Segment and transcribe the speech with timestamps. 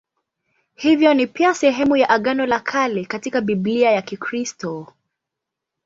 [0.75, 4.93] Hivyo ni pia sehemu ya Agano la Kale katika Biblia ya Kikristo.